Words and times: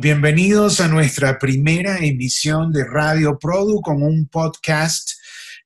Bienvenidos 0.00 0.80
a 0.80 0.86
nuestra 0.86 1.40
primera 1.40 1.98
emisión 1.98 2.72
de 2.72 2.84
Radio 2.84 3.36
Produ 3.36 3.80
con 3.80 4.04
un 4.04 4.28
podcast 4.28 5.10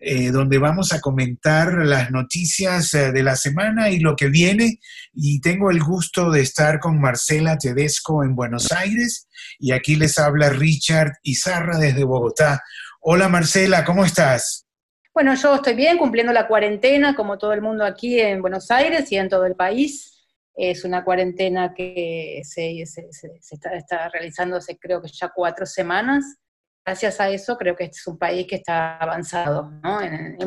eh, 0.00 0.30
donde 0.30 0.56
vamos 0.56 0.94
a 0.94 1.02
comentar 1.02 1.84
las 1.84 2.10
noticias 2.10 2.94
eh, 2.94 3.12
de 3.12 3.22
la 3.22 3.36
semana 3.36 3.90
y 3.90 3.98
lo 4.00 4.16
que 4.16 4.28
viene. 4.28 4.80
Y 5.12 5.42
tengo 5.42 5.70
el 5.70 5.80
gusto 5.82 6.30
de 6.30 6.40
estar 6.40 6.80
con 6.80 6.98
Marcela 6.98 7.58
Tedesco 7.58 8.24
en 8.24 8.34
Buenos 8.34 8.72
Aires 8.72 9.28
y 9.58 9.72
aquí 9.72 9.96
les 9.96 10.18
habla 10.18 10.48
Richard 10.48 11.12
Izarra 11.22 11.76
desde 11.76 12.04
Bogotá. 12.04 12.62
Hola 13.02 13.28
Marcela, 13.28 13.84
¿cómo 13.84 14.02
estás? 14.02 14.66
Bueno, 15.12 15.34
yo 15.34 15.56
estoy 15.56 15.74
bien 15.74 15.98
cumpliendo 15.98 16.32
la 16.32 16.48
cuarentena 16.48 17.14
como 17.14 17.36
todo 17.36 17.52
el 17.52 17.60
mundo 17.60 17.84
aquí 17.84 18.18
en 18.18 18.40
Buenos 18.40 18.70
Aires 18.70 19.12
y 19.12 19.16
en 19.18 19.28
todo 19.28 19.44
el 19.44 19.56
país. 19.56 20.11
Es 20.54 20.84
una 20.84 21.04
cuarentena 21.04 21.72
que 21.74 22.42
se, 22.44 22.82
está, 22.82 24.08
realizando 24.10 24.56
hace 24.56 24.78
creo 24.78 25.00
que 25.00 25.08
ya 25.08 25.30
cuatro 25.34 25.66
semanas. 25.66 26.36
Gracias 26.84 27.20
a 27.20 27.30
eso 27.30 27.56
creo 27.56 27.76
que 27.76 27.84
este 27.84 27.98
es 27.98 28.06
un 28.08 28.18
país 28.18 28.46
que 28.48 28.56
está 28.56 28.96
avanzado, 28.96 29.70
¿no? 29.82 30.00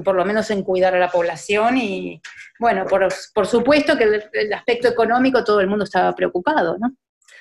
por 0.03 0.16
lo 0.16 0.25
menos 0.25 0.52
en 0.52 0.63
cuidar 0.63 0.94
a 0.94 0.99
la 0.99 1.09
población 1.09 1.77
y, 1.77 2.21
bueno, 2.59 2.85
por, 2.85 3.07
por 3.33 3.47
supuesto 3.47 3.97
que 3.97 4.03
el, 4.03 4.53
aspecto 4.53 4.89
económico 4.89 5.45
todo 5.45 5.61
el 5.61 5.67
mundo 5.67 5.85
estaba 5.85 6.13
preocupado, 6.13 6.77
¿no? 6.77 6.94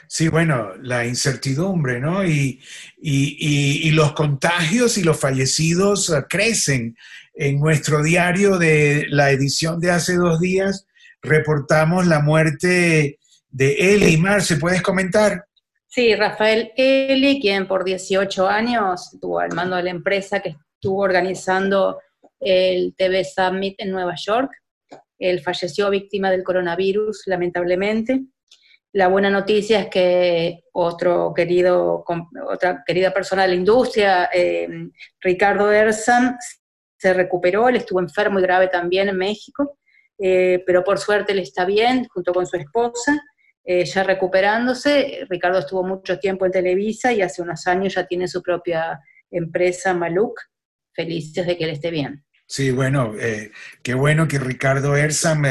Sí, 0.07 0.29
bueno, 0.29 0.75
la 0.81 1.07
incertidumbre, 1.07 1.99
¿no? 1.99 2.25
Y, 2.25 2.61
y, 2.99 3.89
y, 3.89 3.91
los 3.93 4.13
contagios 4.13 4.99
y 4.99 5.03
los 5.03 5.19
fallecidos 5.19 6.11
uh, 6.11 6.23
crecen. 6.29 6.97
En 7.37 7.59
nuestro 7.59 8.01
diario 8.01 8.59
de 8.59 9.07
la 9.09 9.33
edición 9.33 9.81
de 9.81 9.91
hace 9.91 10.15
dos 10.15 10.39
días 10.39 10.87
reportamos 11.25 12.07
la 12.07 12.21
muerte 12.21 13.19
de 13.49 13.95
Eli. 13.95 14.23
¿se 14.41 14.57
¿puedes 14.57 14.83
comentar? 14.83 15.47
Sí, 15.87 16.15
Rafael 16.15 16.73
Eli, 16.77 17.41
quien 17.41 17.67
por 17.67 17.85
18 17.85 18.47
años 18.47 19.13
estuvo 19.15 19.39
al 19.39 19.55
mando 19.55 19.77
de 19.77 19.85
la 19.85 19.91
empresa 19.91 20.41
que 20.41 20.57
estuvo 20.75 21.03
organizando 21.03 22.01
el 22.41 22.95
TV 22.97 23.25
Summit 23.25 23.77
en 23.79 23.91
Nueva 23.91 24.15
York. 24.17 24.51
Él 25.19 25.41
falleció 25.41 25.89
víctima 25.91 26.31
del 26.31 26.43
coronavirus, 26.43 27.23
lamentablemente. 27.27 28.25
La 28.93 29.09
buena 29.09 29.31
noticia 29.31 29.81
es 29.81 29.89
que 29.89 30.65
otro 30.73 31.33
querido, 31.35 32.05
otra 32.49 32.83
querida 32.87 33.13
persona 33.13 33.43
de 33.43 33.49
la 33.49 33.55
industria, 33.55 34.31
eh, 34.33 34.69
Ricardo 35.21 35.73
Ersan, 35.73 36.37
se 36.99 37.15
recuperó. 37.15 37.69
Él 37.69 37.77
estuvo 37.77 38.01
enfermo 38.01 38.39
y 38.39 38.43
grave 38.43 38.69
también 38.69 39.09
en 39.09 39.17
México 39.17 39.79
eh, 40.19 40.63
pero 40.67 40.85
por 40.85 40.99
suerte 40.99 41.33
él 41.33 41.41
está 41.41 41.65
bien, 41.65 42.07
junto 42.09 42.33
con 42.33 42.47
su 42.47 42.57
esposa, 42.57 43.21
eh, 43.65 43.85
ya 43.85 44.03
recuperándose. 44.03 45.27
Ricardo 45.29 45.59
estuvo 45.59 45.83
mucho 45.83 46.19
tiempo 46.19 46.47
en 46.47 46.53
Televisa 46.53 47.13
y 47.13 47.23
hace 47.23 47.43
unos 47.43 47.67
años 47.67 47.95
ya 47.95 48.07
tiene 48.07 48.29
su 48.29 48.43
propia 48.43 49.01
empresa, 49.31 49.95
Maluk. 49.95 50.39
Felices 50.93 51.47
de 51.47 51.57
que 51.57 51.65
él 51.65 51.71
esté 51.71 51.91
bien. 51.91 52.25
Sí, 52.47 52.71
bueno, 52.71 53.15
eh, 53.19 53.51
qué 53.83 53.95
bueno 53.95 54.29
que 54.29 54.39
Ricardo 54.39 54.97
Ersam 54.97 55.45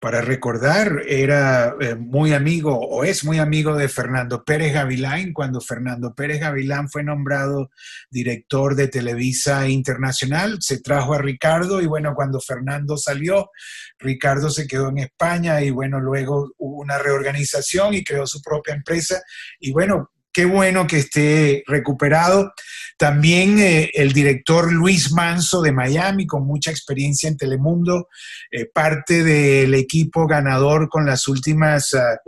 para 0.00 0.20
recordar, 0.20 1.02
era 1.08 1.74
eh, 1.80 1.96
muy 1.96 2.32
amigo 2.32 2.78
o 2.78 3.02
es 3.02 3.24
muy 3.24 3.38
amigo 3.38 3.74
de 3.74 3.88
Fernando 3.88 4.44
Pérez 4.44 4.72
Gavilán 4.72 5.32
cuando 5.32 5.60
Fernando 5.60 6.14
Pérez 6.14 6.40
Gavilán 6.40 6.88
fue 6.88 7.02
nombrado 7.02 7.70
director 8.08 8.76
de 8.76 8.86
Televisa 8.86 9.68
Internacional, 9.68 10.58
se 10.60 10.80
trajo 10.80 11.14
a 11.14 11.18
Ricardo 11.18 11.80
y 11.80 11.86
bueno, 11.86 12.14
cuando 12.14 12.40
Fernando 12.40 12.96
salió, 12.96 13.50
Ricardo 13.98 14.50
se 14.50 14.68
quedó 14.68 14.88
en 14.90 14.98
España 14.98 15.62
y 15.62 15.70
bueno, 15.70 15.98
luego 15.98 16.52
hubo 16.58 16.80
una 16.80 16.98
reorganización 16.98 17.94
y 17.94 18.04
creó 18.04 18.24
su 18.26 18.40
propia 18.40 18.74
empresa 18.74 19.20
y 19.58 19.72
bueno, 19.72 20.12
qué 20.38 20.44
bueno 20.44 20.86
que 20.86 20.98
esté 20.98 21.64
recuperado. 21.66 22.54
También 22.96 23.58
eh, 23.58 23.90
el 23.92 24.12
director 24.12 24.72
Luis 24.72 25.10
Manso 25.10 25.60
de 25.62 25.72
Miami, 25.72 26.28
con 26.28 26.46
mucha 26.46 26.70
experiencia 26.70 27.28
en 27.28 27.36
Telemundo, 27.36 28.06
eh, 28.52 28.66
parte 28.72 29.24
del 29.24 29.74
equipo 29.74 30.28
ganador 30.28 30.88
con 30.88 31.04
las 31.06 31.26
últimas 31.26 31.92
ah, 31.94 32.20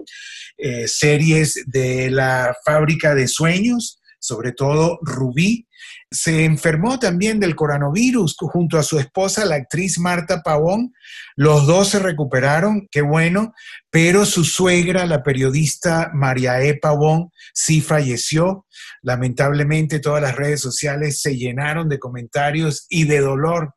eh, 0.59 0.89
series 0.89 1.63
de 1.67 2.11
la 2.11 2.53
fábrica 2.65 3.15
de 3.15 3.29
sueños, 3.29 4.01
sobre 4.19 4.51
todo 4.51 4.99
Rubí. 5.03 5.69
Se 6.11 6.45
enfermó 6.45 6.99
también 6.99 7.39
del 7.39 7.55
coronavirus 7.55 8.37
junto 8.39 8.79
a 8.79 8.83
su 8.83 8.99
esposa, 8.99 9.45
la 9.45 9.55
actriz 9.55 9.99
Marta 9.99 10.43
Pavón. 10.43 10.93
Los 11.37 11.67
dos 11.67 11.91
se 11.91 12.01
recuperaron, 12.01 12.89
qué 12.91 13.01
bueno, 13.01 13.53
pero 13.91 14.27
su 14.27 14.45
suegra, 14.45 15.07
la 15.07 15.23
periodista 15.23 16.11
María 16.13 16.61
E. 16.63 16.75
Pavón, 16.75 17.31
sí 17.55 17.81
falleció. 17.81 18.67
Lamentablemente 19.03 20.01
todas 20.01 20.23
las 20.23 20.35
redes 20.35 20.61
sociales 20.61 21.21
se 21.21 21.37
llenaron 21.37 21.89
de 21.89 21.99
comentarios 21.99 22.87
y 22.89 23.05
de 23.05 23.21
dolor 23.21 23.75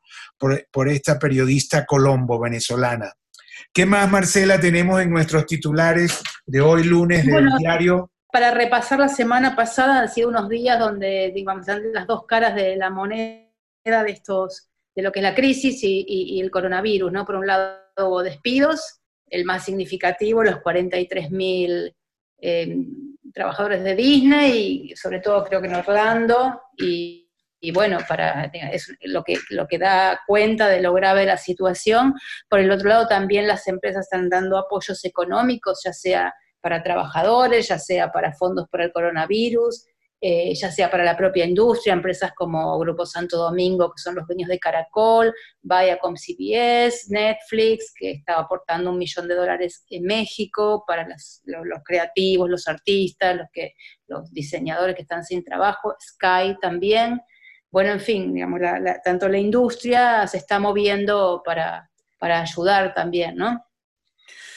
por, 0.71 0.89
esta 0.89 1.19
periodista 1.19 1.85
colombo 1.85 2.39
venezolana. 2.39 3.13
¿Qué 3.71 3.85
más, 3.85 4.09
Marcela, 4.09 4.59
tenemos 4.59 5.01
en 5.01 5.09
nuestros 5.11 5.45
titulares 5.45 6.19
de 6.45 6.61
hoy 6.61 6.83
lunes 6.83 7.25
del 7.25 7.49
diario? 7.57 8.11
Para 8.33 8.49
repasar 8.49 8.97
la 8.97 9.09
semana 9.09 9.55
pasada, 9.55 9.99
han 9.99 10.09
sido 10.09 10.27
unos 10.27 10.49
días 10.49 10.79
donde, 10.79 11.31
digamos, 11.35 11.67
las 11.67 12.07
dos 12.07 12.25
caras 12.25 12.55
de 12.55 12.75
la 12.75 12.89
moneda 12.89 13.45
de 13.85 14.09
estos, 14.09 14.71
de 14.95 15.03
lo 15.03 15.11
que 15.11 15.19
es 15.19 15.23
la 15.23 15.35
crisis 15.35 15.79
y, 15.83 16.41
el 16.41 16.49
coronavirus, 16.49 17.11
¿no? 17.11 17.27
Por 17.27 17.35
un 17.35 17.45
lado 17.45 17.77
hubo 17.99 18.23
despidos, 18.23 19.01
el 19.27 19.45
más 19.45 19.63
significativo, 19.63 20.43
los 20.43 20.61
43 20.61 21.29
mil 21.29 21.95
eh, 22.41 22.75
trabajadores 23.31 23.83
de 23.83 23.95
Disney, 23.95 24.89
y 24.89 24.95
sobre 24.95 25.19
todo 25.19 25.43
creo 25.43 25.61
que 25.61 25.67
en 25.67 25.75
Orlando, 25.75 26.59
y, 26.75 27.29
bueno, 27.71 27.99
para, 28.09 28.45
es 28.45 28.91
lo, 29.03 29.23
que, 29.23 29.37
lo 29.51 29.67
que 29.67 29.77
da 29.77 30.21
cuenta 30.25 30.69
de 30.69 30.81
lo 30.81 30.91
grave 30.91 31.19
de 31.19 31.27
la 31.27 31.37
situación. 31.37 32.15
Por 32.49 32.61
el 32.61 32.71
otro 32.71 32.89
lado, 32.89 33.07
también 33.07 33.45
las 33.45 33.67
empresas 33.67 34.05
están 34.05 34.27
dando 34.27 34.57
apoyos 34.57 35.05
económicos, 35.05 35.81
ya 35.85 35.93
sea 35.93 36.33
para 36.63 36.81
trabajadores, 36.81 37.67
ya 37.67 37.77
sea 37.77 38.09
para 38.09 38.31
fondos 38.31 38.69
por 38.69 38.81
el 38.81 38.93
coronavirus, 38.93 39.85
eh, 40.21 40.55
ya 40.55 40.71
sea 40.71 40.89
para 40.89 41.03
la 41.03 41.17
propia 41.17 41.43
industria, 41.43 41.91
empresas 41.91 42.31
como 42.33 42.79
Grupo 42.79 43.05
Santo 43.05 43.35
Domingo, 43.35 43.91
que 43.91 44.01
son 44.01 44.15
los 44.15 44.25
dueños 44.25 44.47
de 44.47 44.57
Caracol, 44.57 45.33
Viacom 45.61 46.15
CBS, 46.15 47.07
Netflix, 47.09 47.93
que 47.93 48.11
está 48.11 48.39
aportando 48.39 48.91
un 48.91 48.97
millón 48.97 49.27
de 49.27 49.35
dólares 49.35 49.83
en 49.89 50.03
México 50.03 50.85
para 50.87 51.05
los, 51.05 51.41
creativos, 51.83 52.49
los 52.49 52.69
artistas, 52.69 53.35
los, 53.35 53.47
que, 53.51 53.73
los 54.07 54.31
diseñadores 54.31 54.95
que 54.95 55.01
están 55.01 55.25
sin 55.25 55.43
trabajo, 55.43 55.93
Sky 56.01 56.57
también. 56.61 57.19
Bueno, 57.69 57.91
en 57.91 57.99
fin, 57.99 58.33
digamos, 58.33 58.61
tanto 59.03 59.27
la 59.27 59.39
industria 59.39 60.25
se 60.27 60.37
está 60.37 60.57
moviendo 60.57 61.41
para, 61.43 61.91
para 62.17 62.39
ayudar 62.39 62.93
también, 62.93 63.35
¿no? 63.35 63.61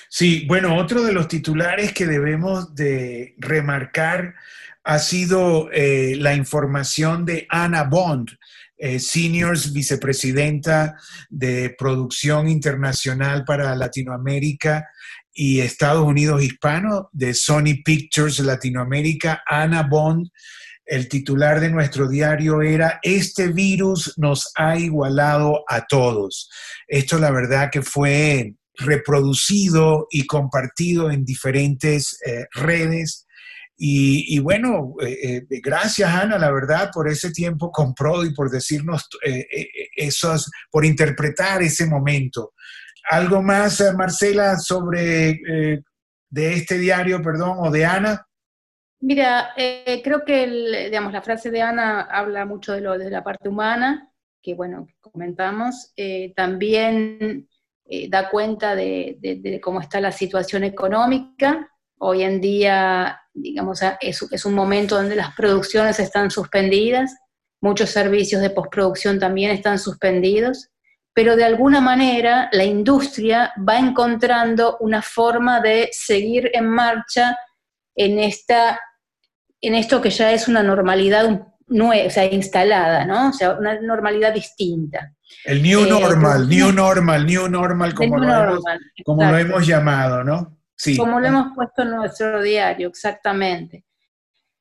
Sí, 0.08 0.44
bueno, 0.46 0.76
otro 0.76 1.02
de 1.02 1.12
los 1.12 1.28
titulares 1.28 1.92
que 1.92 2.06
debemos 2.06 2.74
de 2.74 3.34
remarcar 3.38 4.34
ha 4.84 4.98
sido 5.00 5.68
eh, 5.72 6.14
la 6.16 6.34
información 6.34 7.24
de 7.24 7.46
Ana 7.50 7.84
Bond, 7.84 8.30
eh, 8.78 9.00
Seniors 9.00 9.72
Vicepresidenta 9.72 10.96
de 11.28 11.74
Producción 11.76 12.48
Internacional 12.48 13.44
para 13.44 13.74
Latinoamérica 13.74 14.86
y 15.32 15.60
Estados 15.60 16.06
Unidos 16.06 16.42
Hispano 16.42 17.10
de 17.12 17.34
Sony 17.34 17.82
Pictures 17.84 18.38
Latinoamérica, 18.38 19.42
Ana 19.46 19.82
Bond. 19.82 20.28
El 20.84 21.08
titular 21.08 21.58
de 21.58 21.68
nuestro 21.68 22.08
diario 22.08 22.62
era, 22.62 23.00
este 23.02 23.48
virus 23.48 24.14
nos 24.18 24.52
ha 24.54 24.78
igualado 24.78 25.64
a 25.68 25.84
todos. 25.84 26.48
Esto 26.86 27.18
la 27.18 27.32
verdad 27.32 27.70
que 27.72 27.82
fue 27.82 28.54
reproducido 28.78 30.06
y 30.10 30.26
compartido 30.26 31.10
en 31.10 31.24
diferentes 31.24 32.20
eh, 32.26 32.46
redes. 32.52 33.26
Y, 33.78 34.38
bueno, 34.38 34.94
eh, 35.02 35.44
eh, 35.50 35.60
gracias 35.62 36.10
Ana, 36.10 36.38
la 36.38 36.50
verdad, 36.50 36.90
por 36.90 37.10
ese 37.10 37.30
tiempo 37.30 37.70
con 37.70 37.94
y 38.24 38.32
por 38.32 38.50
decirnos 38.50 39.06
esos, 39.94 40.50
por 40.70 40.86
interpretar 40.86 41.62
ese 41.62 41.84
momento. 41.84 42.54
¿Algo 43.10 43.42
más, 43.42 43.84
Marcela, 43.94 44.56
sobre 44.56 45.38
de 46.30 46.52
este 46.54 46.78
diario, 46.78 47.20
perdón, 47.20 47.58
o 47.60 47.70
de 47.70 47.84
Ana? 47.84 48.26
Mira, 49.00 49.50
creo 49.54 50.24
que 50.24 50.86
digamos, 50.86 51.12
la 51.12 51.20
frase 51.20 51.50
de 51.50 51.60
Ana 51.60 52.00
habla 52.00 52.46
mucho 52.46 52.72
de 52.72 52.80
lo 52.80 52.96
de 52.96 53.10
la 53.10 53.22
parte 53.22 53.50
humana, 53.50 54.10
que 54.42 54.54
bueno, 54.54 54.88
comentamos. 55.02 55.92
también 56.34 57.46
eh, 57.88 58.08
da 58.08 58.28
cuenta 58.30 58.74
de, 58.74 59.60
cómo 59.62 59.80
está 59.80 60.00
la 60.00 60.12
situación 60.12 60.64
económica. 60.64 61.68
Hoy 61.98 62.22
en 62.22 62.40
día, 62.40 63.20
digamos, 63.32 63.80
es, 64.00 64.22
es 64.30 64.44
un 64.44 64.54
momento 64.54 64.96
donde 64.96 65.16
las 65.16 65.34
producciones 65.34 65.98
están 65.98 66.30
suspendidas, 66.30 67.14
muchos 67.60 67.90
servicios 67.90 68.42
de 68.42 68.50
postproducción 68.50 69.18
también 69.18 69.50
están 69.50 69.78
suspendidos, 69.78 70.68
pero 71.14 71.36
de 71.36 71.44
alguna 71.44 71.80
manera 71.80 72.48
la 72.52 72.64
industria 72.64 73.52
va 73.66 73.78
encontrando 73.78 74.76
una 74.80 75.00
forma 75.00 75.60
de 75.60 75.88
seguir 75.92 76.50
en 76.52 76.68
marcha 76.68 77.38
en 77.94 78.18
esta 78.18 78.78
en 79.60 79.74
esto 79.74 80.02
que 80.02 80.10
ya 80.10 80.32
es 80.32 80.48
una 80.48 80.62
normalidad 80.62 81.48
nueva, 81.66 82.06
o 82.06 82.10
sea, 82.10 82.26
instalada, 82.32 83.04
¿no? 83.04 83.30
O 83.30 83.32
sea, 83.32 83.54
una 83.54 83.80
normalidad 83.80 84.32
distinta. 84.32 85.15
El 85.44 85.62
new 85.62 85.84
eh, 85.84 85.88
normal, 85.88 86.48
new 86.48 86.72
normal, 86.72 87.26
new 87.26 87.48
normal, 87.48 87.94
como, 87.94 88.18
lo, 88.18 88.32
hemos, 88.32 88.64
como 89.04 89.24
lo 89.24 89.38
hemos 89.38 89.66
llamado, 89.66 90.24
¿no? 90.24 90.58
Sí. 90.76 90.96
Como 90.96 91.20
lo 91.20 91.26
hemos 91.26 91.54
puesto 91.54 91.82
en 91.82 91.90
nuestro 91.90 92.42
diario, 92.42 92.88
exactamente. 92.88 93.84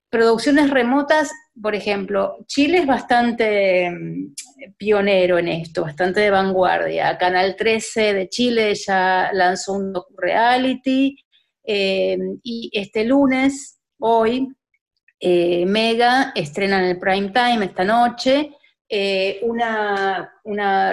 Producciones 0.10 0.70
remotas, 0.70 1.32
por 1.62 1.76
ejemplo, 1.76 2.38
Chile 2.48 2.80
es 2.80 2.88
bastante 2.88 3.92
mm, 3.92 4.34
pionero 4.78 5.38
en 5.38 5.50
esto, 5.50 5.84
bastante 5.84 6.22
de 6.22 6.30
vanguardia. 6.30 7.18
Canal 7.18 7.56
13 7.56 8.14
de 8.14 8.30
Chile 8.30 8.74
ya 8.76 9.30
lanzó 9.34 9.74
un 9.74 9.92
docu-reality 9.92 11.18
eh, 11.64 12.18
y 12.44 12.70
este 12.74 13.04
lunes, 13.04 13.82
hoy, 14.00 14.48
eh, 15.20 15.66
Mega 15.66 16.32
estrena 16.36 16.80
en 16.80 16.92
el 16.92 17.00
prime 17.00 17.30
time 17.30 17.66
esta 17.66 17.84
noche 17.84 18.52
eh, 18.88 19.40
una, 19.42 20.32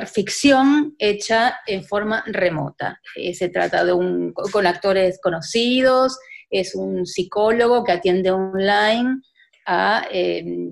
ficción 0.06 0.94
hecha 0.99 1.61
en 1.67 1.85
forma 1.85 2.25
remota. 2.27 3.00
se 3.35 3.49
trata 3.49 3.85
de 3.85 3.93
un, 3.93 4.33
con 4.33 4.67
actores 4.67 5.21
conocidos, 5.23 6.19
es 6.50 6.75
un 6.75 7.06
psicólogo 7.06 7.85
que 7.85 7.93
atiende 7.93 8.31
online 8.31 9.21
a 9.67 10.06
em, 10.11 10.71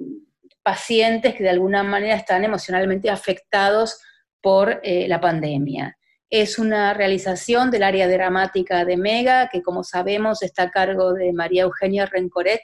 pacientes 0.62 1.34
que 1.34 1.43
de 1.43 1.50
alguna 1.50 1.82
manera 1.82 2.14
están 2.14 2.44
emocionalmente 2.44 3.11
afectados 3.11 3.99
por 4.40 4.81
eh, 4.82 5.08
la 5.08 5.20
pandemia. 5.20 5.96
Es 6.28 6.58
una 6.58 6.94
realización 6.94 7.70
del 7.70 7.82
área 7.82 8.06
dramática 8.08 8.84
de 8.84 8.96
Mega, 8.96 9.49
que 9.49 9.62
como 9.62 9.82
sabemos 9.82 10.43
está 10.43 10.64
a 10.64 10.70
cargo 10.70 11.12
de 11.12 11.32
María 11.32 11.62
Eugenia 11.62 12.06
Rencoret, 12.06 12.61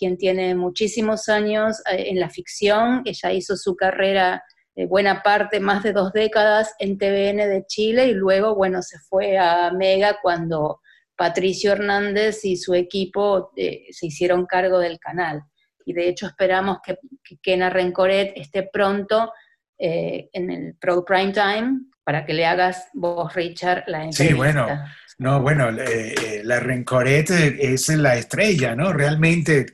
quien 0.00 0.16
tiene 0.16 0.54
muchísimos 0.54 1.28
años 1.28 1.80
eh, 1.92 2.06
en 2.08 2.18
la 2.18 2.30
ficción. 2.30 3.02
Ella 3.04 3.32
hizo 3.32 3.56
su 3.56 3.76
carrera 3.76 4.42
eh, 4.74 4.86
buena 4.86 5.22
parte, 5.22 5.60
más 5.60 5.82
de 5.82 5.92
dos 5.92 6.12
décadas 6.12 6.74
en 6.78 6.96
TVN 6.96 7.36
de 7.48 7.64
Chile 7.66 8.06
y 8.06 8.14
luego, 8.14 8.54
bueno, 8.54 8.80
se 8.80 8.98
fue 8.98 9.36
a 9.36 9.70
Mega 9.72 10.18
cuando 10.22 10.80
Patricio 11.14 11.72
Hernández 11.72 12.46
y 12.46 12.56
su 12.56 12.72
equipo 12.72 13.52
eh, 13.56 13.88
se 13.90 14.06
hicieron 14.06 14.46
cargo 14.46 14.78
del 14.78 14.98
canal. 14.98 15.42
Y 15.84 15.92
de 15.92 16.08
hecho 16.08 16.26
esperamos 16.26 16.78
que, 16.82 16.96
que 17.22 17.36
Kena 17.42 17.68
Rencoret 17.68 18.32
esté 18.36 18.70
pronto 18.72 19.30
eh, 19.82 20.28
en 20.34 20.50
el 20.50 20.74
Pro 20.76 21.04
Prime 21.04 21.32
Time 21.32 21.80
para 22.04 22.24
que 22.24 22.34
le 22.34 22.44
hagas 22.44 22.88
vos, 22.92 23.34
Richard, 23.34 23.84
la 23.86 24.04
entrevista. 24.04 24.24
Sí, 24.24 24.34
bueno, 24.34 24.66
no, 25.20 25.40
bueno, 25.40 25.68
eh, 25.70 26.42
la 26.44 26.60
Rencoret 26.60 27.30
es 27.30 27.88
la 27.88 28.16
estrella, 28.16 28.74
¿no? 28.74 28.92
Realmente 28.92 29.66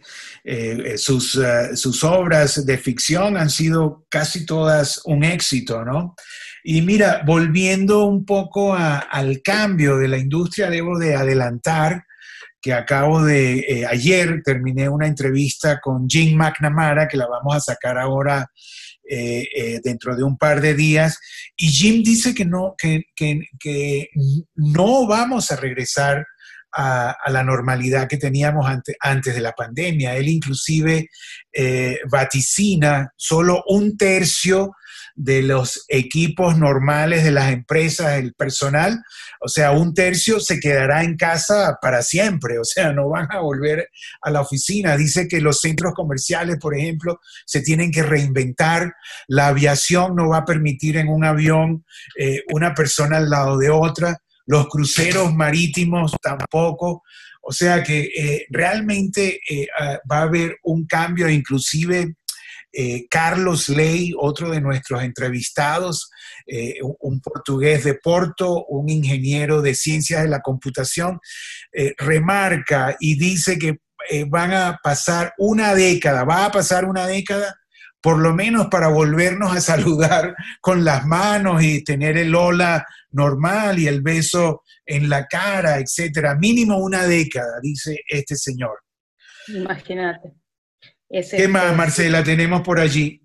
sus, 0.96 1.40
sus 1.74 2.04
obras 2.04 2.64
de 2.64 2.78
ficción 2.78 3.36
han 3.36 3.50
sido 3.50 4.06
casi 4.08 4.46
todas 4.46 5.00
un 5.04 5.24
éxito, 5.24 5.84
¿no? 5.84 6.14
Y 6.68 6.82
mira, 6.82 7.22
volviendo 7.24 8.06
un 8.06 8.24
poco 8.24 8.74
al 8.74 9.40
cambio 9.42 9.98
de 9.98 10.08
la 10.08 10.18
industria, 10.18 10.68
debo 10.68 10.98
de 10.98 11.14
adelantar 11.14 12.02
que 12.60 12.72
acabo 12.72 13.22
de, 13.22 13.60
eh, 13.60 13.86
ayer 13.86 14.42
terminé 14.44 14.88
una 14.88 15.06
entrevista 15.06 15.78
con 15.80 16.08
Jim 16.08 16.36
McNamara, 16.36 17.06
que 17.06 17.16
la 17.16 17.28
vamos 17.28 17.54
a 17.54 17.60
sacar 17.60 17.96
ahora 17.96 18.50
eh, 19.08 19.48
eh, 19.54 19.80
dentro 19.82 20.16
de 20.16 20.24
un 20.24 20.36
par 20.36 20.60
de 20.60 20.74
días, 20.74 21.18
y 21.56 21.68
Jim 21.68 22.02
dice 22.02 22.34
que 22.34 22.44
no, 22.44 22.74
que, 22.76 24.08
no 24.54 25.06
vamos 25.06 25.50
a 25.50 25.56
regresar 25.56 26.26
a, 26.72 27.16
la 27.28 27.42
normalidad 27.42 28.08
que 28.08 28.18
teníamos 28.18 28.66
antes 29.00 29.34
de 29.34 29.40
la 29.40 29.52
pandemia. 29.52 30.14
Él 30.14 30.28
inclusive 30.28 31.08
vaticina 32.10 33.10
solo 33.16 33.62
un 33.68 33.96
tercio 33.96 34.72
de 35.16 35.42
los 35.42 35.84
equipos 35.88 36.58
normales 36.58 37.24
de 37.24 37.30
las 37.30 37.50
empresas, 37.50 38.18
el 38.18 38.34
personal, 38.34 39.02
o 39.40 39.48
sea, 39.48 39.72
un 39.72 39.94
tercio 39.94 40.40
se 40.40 40.60
quedará 40.60 41.02
en 41.02 41.16
casa 41.16 41.78
para 41.80 42.02
siempre, 42.02 42.58
o 42.58 42.64
sea, 42.64 42.92
no 42.92 43.08
van 43.08 43.26
a 43.30 43.40
volver 43.40 43.88
a 44.20 44.30
la 44.30 44.42
oficina. 44.42 44.96
Dice 44.96 45.26
que 45.26 45.40
los 45.40 45.60
centros 45.60 45.94
comerciales, 45.94 46.58
por 46.58 46.76
ejemplo, 46.76 47.20
se 47.46 47.62
tienen 47.62 47.90
que 47.90 48.02
reinventar, 48.02 48.92
la 49.26 49.48
aviación 49.48 50.14
no 50.14 50.28
va 50.28 50.38
a 50.38 50.44
permitir 50.44 50.98
en 50.98 51.08
un 51.08 51.24
avión 51.24 51.84
eh, 52.18 52.42
una 52.52 52.74
persona 52.74 53.16
al 53.16 53.30
lado 53.30 53.56
de 53.56 53.70
otra, 53.70 54.18
los 54.44 54.68
cruceros 54.68 55.34
marítimos 55.34 56.14
tampoco. 56.22 57.02
O 57.48 57.52
sea 57.52 57.82
que 57.82 58.10
eh, 58.16 58.46
realmente 58.50 59.40
eh, 59.48 59.68
ah, 59.78 59.98
va 60.10 60.18
a 60.18 60.22
haber 60.22 60.58
un 60.64 60.84
cambio, 60.86 61.28
inclusive 61.28 62.16
eh, 62.78 63.06
Carlos 63.08 63.70
Ley, 63.70 64.12
otro 64.18 64.50
de 64.50 64.60
nuestros 64.60 65.02
entrevistados, 65.02 66.10
eh, 66.46 66.74
un 67.00 67.20
portugués 67.22 67.84
de 67.84 67.94
Porto, 67.94 68.66
un 68.66 68.90
ingeniero 68.90 69.62
de 69.62 69.74
ciencias 69.74 70.22
de 70.22 70.28
la 70.28 70.42
computación, 70.42 71.18
eh, 71.72 71.94
remarca 71.96 72.94
y 73.00 73.16
dice 73.18 73.58
que 73.58 73.78
van 74.28 74.52
a 74.52 74.78
pasar 74.82 75.32
una 75.38 75.74
década, 75.74 76.24
va 76.24 76.44
a 76.44 76.52
pasar 76.52 76.84
una 76.84 77.06
década 77.06 77.56
por 78.02 78.18
lo 78.18 78.34
menos 78.34 78.66
para 78.66 78.88
volvernos 78.88 79.56
a 79.56 79.60
saludar 79.62 80.36
con 80.60 80.84
las 80.84 81.06
manos 81.06 81.62
y 81.62 81.82
tener 81.82 82.18
el 82.18 82.34
hola 82.34 82.84
normal 83.10 83.78
y 83.78 83.88
el 83.88 84.02
beso 84.02 84.62
en 84.84 85.08
la 85.08 85.26
cara, 85.26 85.78
etcétera. 85.78 86.36
Mínimo 86.36 86.76
una 86.76 87.06
década, 87.06 87.58
dice 87.62 88.00
este 88.06 88.36
señor. 88.36 88.82
Imagínate. 89.48 90.34
¿Qué 91.08 91.48
más, 91.48 91.74
Marcela, 91.76 92.22
tenemos 92.24 92.62
por 92.62 92.80
allí? 92.80 93.22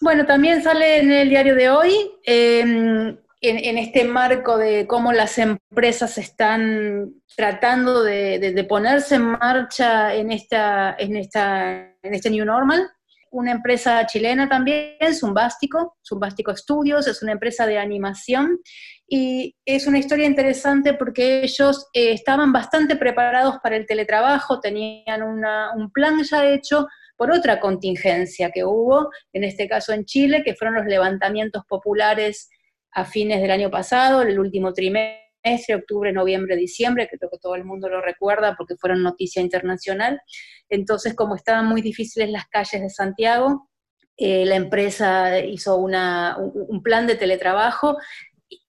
Bueno, 0.00 0.26
también 0.26 0.62
sale 0.62 0.98
en 0.98 1.10
el 1.10 1.28
diario 1.28 1.56
de 1.56 1.70
hoy, 1.70 1.92
em, 2.24 3.16
en, 3.40 3.78
este 3.78 4.04
marco 4.04 4.56
de 4.56 4.86
cómo 4.86 5.12
las 5.12 5.38
empresas 5.38 6.18
están 6.18 7.12
tratando 7.36 8.02
de, 8.04 8.66
ponerse 8.68 9.16
en 9.16 9.22
marcha 9.22 10.14
en, 10.14 10.30
esta, 10.30 10.94
en, 10.98 11.16
esta, 11.16 11.94
en 12.02 12.14
este 12.14 12.30
New 12.30 12.44
Normal. 12.44 12.88
Una 13.30 13.52
empresa 13.52 14.06
chilena 14.06 14.48
también, 14.48 15.14
Zumbástico, 15.14 15.96
Zumbástico 16.06 16.56
Studios, 16.56 17.06
es 17.06 17.22
una 17.22 17.32
empresa 17.32 17.66
de 17.66 17.78
animación 17.78 18.58
y 19.06 19.54
es 19.64 19.86
una 19.86 19.98
historia 19.98 20.26
interesante 20.26 20.94
porque 20.94 21.42
ellos 21.42 21.88
eh, 21.92 22.12
estaban 22.12 22.52
bastante 22.52 22.96
preparados 22.96 23.56
para 23.62 23.76
el 23.76 23.86
teletrabajo, 23.86 24.60
tenían 24.60 25.22
un 25.22 25.90
plan 25.92 26.22
ya 26.24 26.46
hecho, 26.46 26.86
por 27.18 27.32
otra 27.32 27.58
contingencia 27.58 28.52
que 28.52 28.64
hubo, 28.64 29.10
en 29.32 29.42
este 29.42 29.68
caso 29.68 29.92
en 29.92 30.04
Chile, 30.04 30.42
que 30.44 30.54
fueron 30.54 30.76
los 30.76 30.86
levantamientos 30.86 31.64
populares 31.68 32.48
a 32.92 33.04
fines 33.04 33.42
del 33.42 33.50
año 33.50 33.70
pasado, 33.70 34.22
el 34.22 34.38
último 34.38 34.72
trimestre, 34.72 35.74
octubre, 35.74 36.12
noviembre, 36.12 36.54
diciembre, 36.54 37.08
que 37.10 37.18
creo 37.18 37.30
que 37.30 37.38
todo 37.38 37.56
el 37.56 37.64
mundo 37.64 37.88
lo 37.88 38.00
recuerda 38.00 38.54
porque 38.56 38.76
fueron 38.76 39.02
noticia 39.02 39.42
internacional. 39.42 40.20
Entonces, 40.68 41.14
como 41.14 41.34
estaban 41.34 41.66
muy 41.66 41.82
difíciles 41.82 42.30
las 42.30 42.46
calles 42.46 42.82
de 42.82 42.90
Santiago, 42.90 43.68
eh, 44.16 44.46
la 44.46 44.54
empresa 44.54 45.40
hizo 45.40 45.76
un 45.76 46.82
plan 46.84 47.08
de 47.08 47.16
teletrabajo, 47.16 47.96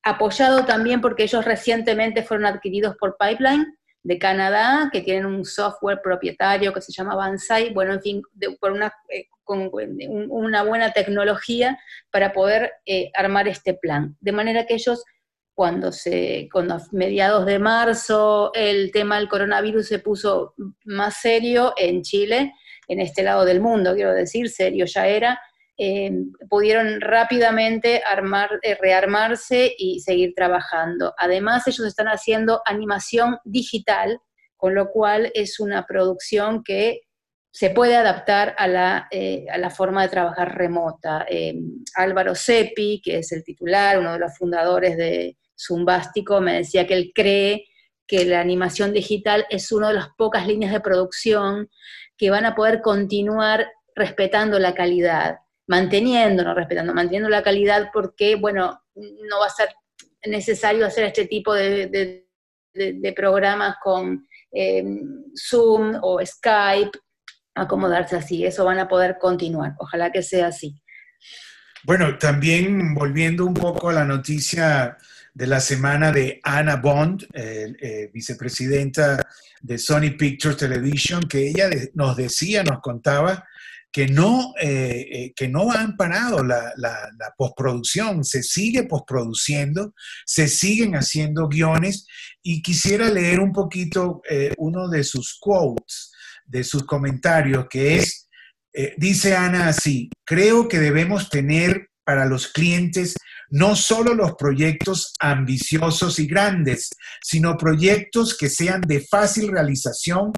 apoyado 0.02 0.66
también 0.66 1.02
porque 1.02 1.24
ellos 1.24 1.46
recientemente 1.46 2.24
fueron 2.24 2.48
adquiridos 2.48 2.96
por 2.98 3.16
Pipeline, 3.16 3.78
de 4.04 4.18
Canadá 4.18 4.90
que 4.92 5.02
tienen 5.02 5.26
un 5.26 5.46
software 5.46 6.02
propietario 6.02 6.74
que 6.74 6.82
se 6.82 6.92
llama 6.92 7.16
Banzai, 7.16 7.74
bueno, 7.74 7.94
en 7.94 8.02
fin, 8.02 8.22
por 8.60 8.72
una, 8.72 8.94
eh, 9.10 9.26
con 9.44 9.70
una 10.30 10.64
buena 10.64 10.92
tecnología 10.92 11.80
para 12.12 12.34
poder 12.34 12.74
eh, 12.86 13.12
armar 13.16 13.48
este 13.48 13.74
plan. 13.74 14.16
De 14.20 14.32
manera 14.32 14.66
que 14.66 14.76
ellos, 14.76 15.04
cuando, 15.54 15.92
se, 15.92 16.48
cuando 16.52 16.76
a 16.76 16.82
mediados 16.92 17.46
de 17.46 17.60
marzo 17.60 18.52
el 18.54 18.92
tema 18.92 19.18
del 19.18 19.28
coronavirus 19.28 19.88
se 19.88 20.00
puso 20.00 20.54
más 20.86 21.18
serio 21.22 21.74
en 21.78 22.02
Chile, 22.02 22.54
en 22.88 23.00
este 23.00 23.24
lado 23.24 23.46
del 23.46 23.60
mundo, 23.62 23.94
quiero 23.94 24.14
decir, 24.14 24.50
serio 24.50 24.86
ya 24.86 25.08
era, 25.08 25.40
eh, 25.82 26.12
pudieron 26.50 27.00
rápidamente 27.00 28.04
armar, 28.06 28.60
eh, 28.64 28.76
rearmarse 28.76 29.74
y 29.78 30.02
seguir 30.02 30.34
trabajando. 30.36 31.14
Además, 31.18 31.66
ellos 31.70 31.88
están 31.88 32.08
haciendo 32.08 32.62
animación 32.66 33.38
digital, 33.46 34.20
con 34.58 34.76
lo 34.76 34.92
cual 34.92 35.32
es 35.34 35.58
una 35.62 35.86
producción 35.86 36.66
que 36.66 37.04
se 37.52 37.70
puede 37.70 37.96
adaptar 37.96 38.56
a 38.58 38.68
la, 38.68 39.08
eh, 39.10 39.46
a 39.50 39.58
la 39.58 39.70
forma 39.70 40.02
de 40.04 40.10
trabajar 40.10 40.58
remota. 40.58 41.26
Álvaro 41.96 42.36
Seppi, 42.36 43.02
que 43.02 43.20
es 43.20 43.32
el 43.32 43.46
titular, 43.46 44.00
uno 44.00 44.14
de 44.14 44.20
los 44.20 44.38
fundadores 44.38 44.98
de 44.98 45.38
Zumbástico, 45.58 46.42
me 46.42 46.56
decía 46.56 46.86
que 46.86 46.96
él 46.96 47.14
cree 47.16 47.64
que 48.06 48.26
la 48.26 48.42
animación 48.42 48.92
digital 48.92 49.46
es 49.50 49.72
una 49.72 49.88
de 49.88 49.94
las 49.94 50.10
pocas 50.18 50.46
líneas 50.46 50.74
de 50.74 50.82
producción 50.82 51.70
que 52.18 52.32
van 52.32 52.46
a 52.46 52.54
poder 52.54 52.82
continuar 52.82 53.66
respetando 53.96 54.60
la 54.60 54.74
calidad 54.74 55.38
manteniendo, 55.70 56.44
no 56.44 56.56
respetando, 56.56 56.96
manteniendo 56.96 57.30
la 57.30 57.44
calidad 57.44 57.92
porque, 57.94 58.36
bueno, 58.36 58.82
no 58.96 59.40
va 59.40 59.46
a 59.46 59.52
ser 59.52 59.70
necesario 60.26 60.86
hacer 60.86 61.06
este 61.06 61.28
tipo 61.28 61.54
de, 61.54 62.26
programas 63.16 63.76
con 63.84 64.28
eh, 64.52 64.84
Zoom 65.36 66.00
o 66.02 66.26
Skype, 66.26 66.98
acomodarse 67.54 68.16
así. 68.16 68.46
Eso 68.46 68.66
van 68.66 68.80
a 68.80 68.88
poder 68.88 69.18
continuar. 69.20 69.74
Ojalá 69.78 70.12
que 70.12 70.24
sea 70.24 70.48
así. 70.48 70.82
Bueno, 71.84 72.18
también 72.18 72.96
volviendo 72.96 73.46
un 73.46 73.54
poco 73.54 73.90
a 73.90 73.94
la 73.94 74.06
noticia 74.06 74.98
de 75.36 75.48
la 75.48 75.60
semana 75.60 76.12
de 76.12 76.40
Anna 76.44 76.78
Bond, 76.78 77.28
eh, 77.34 78.10
vicepresidenta 78.12 79.22
de 79.62 79.78
Sony 79.78 80.18
Pictures 80.18 80.58
Television, 80.58 81.22
que 81.22 81.48
ella 81.48 81.70
nos 81.94 82.18
decía, 82.18 82.64
nos 82.64 82.82
contaba 82.82 83.48
que 83.92 84.08
no, 84.08 84.54
eh, 84.62 85.08
eh, 85.12 85.34
que 85.36 85.48
no 85.48 85.72
han 85.72 85.98
parado 85.98 86.44
la, 86.44 86.72
la, 86.78 87.34
postproducción, 87.38 88.24
se 88.24 88.44
sigue 88.44 88.84
postproduciendo, 88.84 89.94
se 90.26 90.48
siguen 90.48 90.96
haciendo 90.96 91.48
guiones 91.48 92.06
y 92.44 92.62
quisiera 92.62 93.10
leer 93.10 93.40
un 93.40 93.52
poquito 93.52 94.22
uno 94.58 94.90
de 94.90 95.04
sus 95.04 95.38
quotes, 95.40 96.12
de 96.46 96.64
sus 96.64 96.84
comentarios, 96.86 97.66
que 97.70 97.96
es, 97.96 98.28
dice 98.98 99.36
Ana 99.36 99.70
así, 99.70 100.10
creo 100.26 100.68
que 100.68 100.80
debemos 100.80 101.30
tener 101.30 101.90
para 102.04 102.26
los 102.26 102.48
clientes 102.48 103.16
no 103.52 103.76
solo 103.76 104.14
los 104.14 104.34
proyectos 104.36 105.14
ambiciosos 105.20 106.20
y 106.20 106.28
grandes, 106.28 106.90
sino 107.22 107.58
proyectos 107.58 108.38
que 108.38 108.50
sean 108.50 108.82
de 108.82 109.02
fácil 109.02 109.52
realización, 109.52 110.32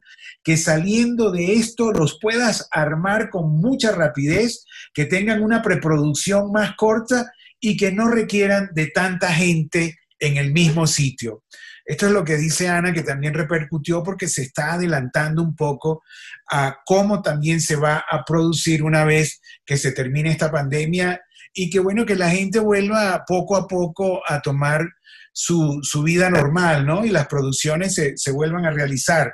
que 0.44 0.58
saliendo 0.58 1.32
de 1.32 1.54
esto 1.54 1.92
los 1.92 2.20
puedas 2.20 2.68
armar 2.72 3.30
con 3.30 3.60
mucha 3.60 3.92
rapidez, 3.92 4.66
que 4.94 5.06
tengan 5.06 5.42
una 5.42 5.62
preproducción 5.62 6.52
más 6.52 6.76
corta 6.76 7.32
y 7.60 7.78
que 7.78 7.92
no 7.92 8.08
requieran 8.10 8.70
de 8.74 8.88
tanta 8.88 9.32
gente 9.32 10.00
en 10.20 10.38
el 10.38 10.52
mismo 10.52 10.88
sitio. 10.88 11.44
Esto 11.86 12.08
es 12.08 12.12
lo 12.12 12.24
que 12.24 12.38
dice 12.38 12.70
Ana, 12.70 12.94
que 12.94 13.04
también 13.04 13.34
repercutió 13.34 14.04
porque 14.04 14.28
se 14.28 14.44
está 14.44 14.74
adelantando 14.74 15.42
un 15.42 15.56
poco 15.56 16.04
a 16.50 16.78
cómo 16.86 17.22
también 17.22 17.60
se 17.60 17.76
va 17.76 18.06
a 18.10 18.24
producir 18.24 18.84
una 18.84 19.04
vez 19.04 19.42
que 19.66 19.78
se 19.78 19.92
termine 19.92 20.32
esta 20.32 20.52
pandemia 20.52 21.22
y 21.54 21.70
qué 21.70 21.80
bueno 21.80 22.06
que 22.06 22.16
la 22.16 22.30
gente 22.30 22.60
vuelva 22.60 23.24
poco 23.28 23.56
a 23.56 23.68
poco 23.68 24.22
a 24.28 24.42
tomar 24.42 24.88
su, 25.34 25.82
vida 26.04 26.30
normal, 26.30 26.86
¿no? 26.86 27.06
Y 27.06 27.10
las 27.10 27.28
producciones 27.28 27.96
se, 27.96 28.32
vuelvan 28.32 28.66
a 28.66 28.72
realizar. 28.72 29.34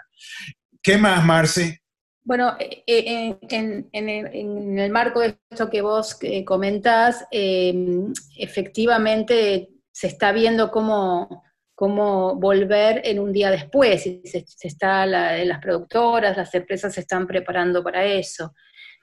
¿Qué 0.87 0.97
más, 0.97 1.25
Marce? 1.25 1.81
Bueno, 2.23 2.55
eh, 2.57 2.81
eh, 2.87 3.37
en, 3.49 4.79
el, 4.79 4.89
marco 4.89 5.19
de 5.19 5.37
esto 5.49 5.69
que 5.69 5.81
vos 5.81 6.17
eh, 6.21 6.45
comentás, 6.45 7.25
em, 7.29 8.13
efectivamente 8.37 9.67
se 9.91 10.07
está 10.07 10.31
viendo 10.31 10.71
cómo, 10.71 11.43
cómo 11.75 12.35
volver 12.35 13.01
en 13.03 13.19
un 13.19 13.33
día 13.33 13.51
después. 13.51 14.03
Se, 14.03 14.45
está 14.61 15.05
las 15.05 15.59
productoras, 15.59 16.37
las 16.37 16.55
empresas 16.55 16.93
se 16.93 17.01
están 17.01 17.27
preparando 17.27 17.83
para 17.83 18.05
eso. 18.05 18.53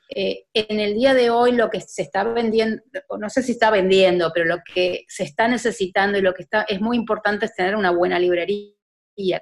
En 0.08 0.80
el 0.80 0.94
día 0.94 1.12
de 1.12 1.28
hoy 1.28 1.52
lo 1.52 1.68
que 1.68 1.82
se 1.82 2.00
está 2.00 2.24
vendiendo, 2.24 2.82
no 3.18 3.28
sé 3.28 3.42
si 3.42 3.52
está 3.52 3.70
vendiendo, 3.70 4.32
pero 4.32 4.46
lo 4.46 4.62
que 4.74 5.04
se 5.06 5.24
está 5.24 5.48
necesitando 5.48 6.16
y 6.16 6.22
lo 6.22 6.32
que 6.32 6.44
está, 6.44 6.62
es 6.62 6.80
muy 6.80 6.96
importante 6.96 7.44
es 7.44 7.54
tener 7.54 7.76
una 7.76 7.90
buena 7.90 8.18
librería, 8.18 8.72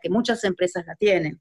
que 0.03 0.11
muchas 0.11 0.43
empresas 0.43 0.85
la 0.89 0.97
tienen. 0.97 1.41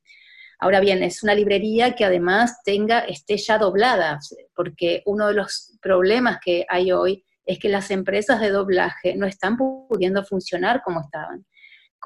Ahora 0.64 0.80
bien, 0.80 1.02
es 1.02 1.24
una 1.24 1.34
librería 1.34 1.96
que 1.96 2.06
además 2.06 2.62
tenga, 2.64 3.00
esté 3.00 3.36
ya 3.38 3.58
doblada, 3.58 4.20
porque 4.56 5.02
uno 5.08 5.28
de 5.28 5.34
los 5.34 5.76
problemas 5.82 6.38
que 6.40 6.68
hay 6.70 6.92
hoy 6.92 7.26
es 7.44 7.58
que 7.58 7.68
las 7.68 7.90
empresas 7.90 8.40
de 8.40 8.52
doblaje 8.52 9.16
no 9.16 9.26
están 9.26 9.58
pudiendo 9.58 10.24
funcionar 10.24 10.84
como 10.84 11.02
estaban. 11.02 11.48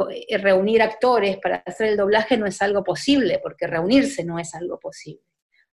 Eh, 0.09 0.37
reunir 0.37 0.81
actores 0.81 1.37
para 1.37 1.57
hacer 1.65 1.87
el 1.89 1.97
doblaje 1.97 2.37
no 2.37 2.45
es 2.45 2.61
algo 2.61 2.81
posible, 2.81 3.39
porque 3.43 3.67
reunirse 3.67 4.23
no 4.23 4.39
es 4.39 4.55
algo 4.55 4.79
posible. 4.79 5.25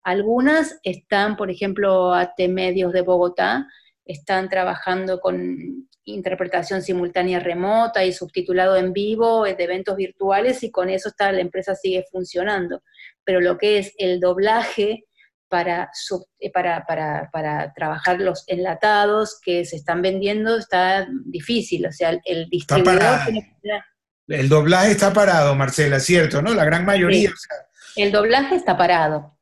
Algunas 0.03 0.81
están, 0.83 1.37
por 1.37 1.53
ejemplo, 1.53 2.13
AT 2.13 2.49
Medios 2.49 2.93
de 2.93 3.03
Bogotá, 3.03 3.65
están 4.05 4.49
trabajando 4.49 5.21
con 5.21 5.89
interpretación 6.05 6.83
simultánea 6.83 7.39
remota 7.39 8.05
y 8.05 8.13
subtitulado 8.13 8.77
en 8.77 8.93
vivo 8.93 9.45
de 9.45 9.57
eventos 9.59 9.97
virtuales 9.97 10.63
y 10.63 10.71
con 10.71 10.89
eso 10.89 11.09
está, 11.09 11.31
la 11.31 11.41
empresa 11.41 11.75
sigue 11.75 12.05
funcionando. 12.11 12.83
Pero 13.25 13.41
lo 13.41 13.57
que 13.57 13.79
es 13.79 13.95
el 13.99 14.19
doblaje 14.19 15.05
para, 15.49 15.91
eh, 16.41 16.51
para, 16.51 16.85
para, 16.87 17.31
para 17.31 17.73
trabajar 17.75 18.21
los 18.21 18.45
enlatados 18.47 19.39
que 19.45 19.65
se 19.65 19.77
están 19.77 20.01
vendiendo 20.01 20.57
está 20.57 21.07
difícil. 21.27 21.87
O 21.87 21.93
sea, 21.93 22.19
el, 22.25 22.49
distribuidor... 22.49 23.21
El 24.29 24.49
doblaje 24.49 24.93
está 24.93 25.13
parado, 25.13 25.55
Marcela, 25.55 26.01
¿cierto? 26.01 26.41
¿No? 26.41 26.55
La 26.55 26.65
gran 26.65 26.87
mayoría. 26.87 27.31
El 27.97 28.13
doblaje 28.13 28.55
está 28.55 28.79
parado. 28.79 29.39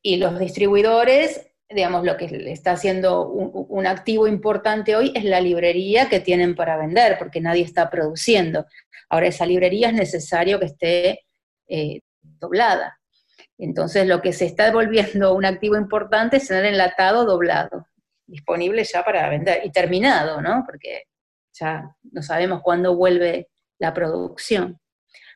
Y 0.00 0.16
los 0.16 0.38
distribuidores, 0.38 1.47
digamos, 1.70 2.04
lo 2.04 2.16
que 2.16 2.24
está 2.50 2.72
haciendo 2.72 3.28
un, 3.28 3.86
activo 3.86 4.26
importante 4.26 4.96
hoy 4.96 5.12
es 5.14 5.24
la 5.24 5.40
librería 5.40 6.08
que 6.08 6.20
tienen 6.20 6.54
para 6.54 6.78
vender, 6.78 7.18
porque 7.18 7.40
nadie 7.40 7.62
está 7.62 7.90
produciendo. 7.90 8.66
Ahora, 9.10 9.26
esa 9.26 9.44
librería 9.44 9.88
es 9.88 9.94
necesario 9.94 10.58
que 10.58 10.66
esté 10.66 11.26
eh, 11.68 12.00
doblada. 12.20 12.98
Entonces, 13.58 14.06
lo 14.06 14.22
que 14.22 14.32
se 14.32 14.46
está 14.46 14.72
volviendo 14.72 15.34
un 15.34 15.44
activo 15.44 15.76
importante 15.76 16.38
es 16.38 16.48
tener 16.48 16.64
enlatado 16.64 17.26
doblado, 17.26 17.86
disponible 18.26 18.84
ya 18.84 19.04
para 19.04 19.28
vender 19.28 19.60
y 19.64 19.70
terminado, 19.70 20.40
¿no? 20.40 20.62
Porque 20.64 21.04
ya 21.52 21.94
no 22.12 22.22
sabemos 22.22 22.62
cuándo 22.62 22.96
vuelve 22.96 23.48
la 23.78 23.92
producción. 23.92 24.80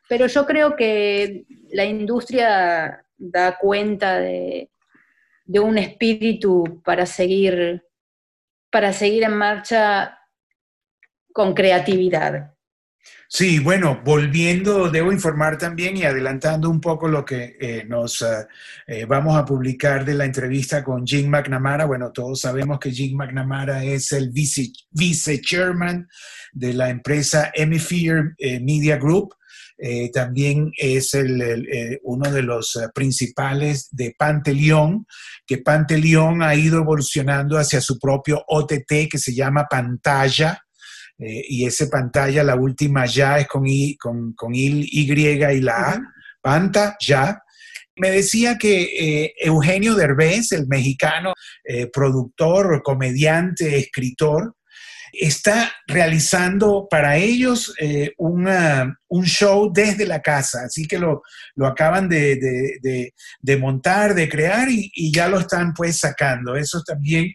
Pero 0.09 0.27
yo 0.27 0.45
creo 0.45 0.75
que 0.75 1.45
la 1.69 1.85
industria 1.85 3.05
da 3.17 3.57
cuenta 3.57 4.19
de, 4.19 4.69
un 5.45 5.77
espíritu 5.77 6.81
para 6.83 7.05
seguir, 7.05 7.83
para 8.71 8.93
seguir 8.93 9.23
en 9.23 9.37
marcha 9.37 10.17
con 11.31 11.53
creatividad. 11.53 12.53
Sí, 13.27 13.57
bueno, 13.57 13.99
volviendo, 14.05 14.91
debo 14.91 15.11
informar 15.11 15.57
también 15.57 15.97
y 15.97 16.03
adelantando 16.03 16.69
un 16.69 16.79
poco 16.79 17.07
lo 17.07 17.25
que 17.25 17.57
eh, 17.59 17.83
nos 17.87 18.21
eh, 18.21 18.45
eh, 18.85 19.05
vamos 19.05 19.35
a 19.35 19.43
publicar 19.43 20.05
de 20.05 20.13
la 20.13 20.25
entrevista 20.25 20.83
con 20.83 21.05
Jim 21.05 21.29
McNamara. 21.29 21.85
Bueno, 21.85 22.11
todos 22.11 22.41
sabemos 22.41 22.79
que 22.79 22.91
Jim 22.91 23.17
McNamara 23.17 23.83
es 23.83 24.11
el 24.11 24.29
vice, 24.29 24.71
vice 24.91 25.41
chairman 25.41 26.07
de 26.51 26.73
la 26.73 26.89
empresa 26.89 27.51
Hemisphere 27.55 28.35
Media 28.61 28.97
Group. 28.97 29.33
Eh, 29.85 30.11
también 30.13 30.71
es 30.77 31.13
eh, 31.13 31.99
uno 32.03 32.31
de 32.31 32.41
los 32.41 32.77
eh, 32.77 32.87
principales 32.95 33.89
de 33.91 34.15
Panteleón, 34.17 35.05
que 35.45 35.57
Panteleón 35.57 36.41
ha 36.41 36.55
ido 36.55 36.77
evolucionando 36.77 37.57
hacia 37.57 37.81
su 37.81 37.99
propio 37.99 38.41
OTT 38.47 39.09
que 39.11 39.17
se 39.17 39.35
llama 39.35 39.67
Pantalla. 39.69 40.57
y 41.17 41.65
ese 41.65 41.87
pantalla, 41.87 42.43
la 42.43 42.55
última 42.55 43.05
ya 43.05 43.39
es 43.39 43.47
con, 43.47 43.67
I, 43.67 43.97
con, 43.97 44.33
con 44.33 44.55
y 44.55 44.89
y 44.89 45.61
la 45.61 45.91
A, 45.91 46.01
Pantalla. 46.41 47.43
Me 47.97 48.09
decía 48.09 48.57
que 48.57 49.33
Eugenio 49.37 49.95
Derbez, 49.95 50.53
el 50.53 50.67
mexicano 50.67 51.33
productor, 51.91 52.81
comediante, 52.83 53.77
escritor, 53.77 54.55
está 55.13 55.71
realizando 55.87 56.87
para 56.89 57.17
ellos 57.17 57.73
eh, 57.79 58.13
un 58.17 59.25
show 59.25 59.71
desde 59.71 60.05
la 60.05 60.21
casa, 60.21 60.63
así 60.65 60.87
que 60.87 60.97
lo, 60.97 61.21
acaban 61.63 62.09
de, 62.09 63.13
montar, 63.59 64.15
de 64.15 64.27
crear 64.27 64.67
y, 64.69 65.11
ya 65.13 65.27
lo 65.27 65.39
están 65.39 65.73
pues 65.73 65.99
sacando. 65.99 66.55
Eso 66.55 66.81
también 66.83 67.25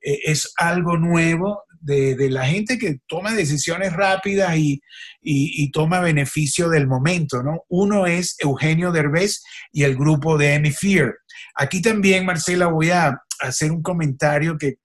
eh, 0.00 0.18
es 0.24 0.52
algo 0.56 0.96
nuevo 0.96 1.62
de, 1.80 2.30
la 2.30 2.46
gente 2.46 2.78
que 2.78 2.98
toma 3.06 3.32
decisiones 3.32 3.92
rápidas 3.92 4.56
y, 4.56 5.70
toma 5.72 6.00
beneficio 6.00 6.68
del 6.70 6.86
momento, 6.86 7.42
¿no? 7.42 7.64
Uno 7.68 8.06
es 8.06 8.36
Eugenio 8.38 8.92
Derbez 8.92 9.42
y 9.72 9.82
el 9.82 9.94
grupo 9.94 10.38
de 10.38 10.54
Amy 10.54 10.70
Fear. 10.70 11.14
Aquí 11.54 11.82
también, 11.82 12.24
Marcela, 12.24 12.66
voy 12.68 12.90
a 12.90 13.20
hacer 13.40 13.70
un 13.70 13.82
comentario 13.82 14.56
que, 14.58 14.78